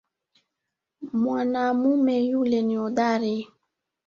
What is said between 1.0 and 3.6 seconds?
Mwanamume yule ni hodari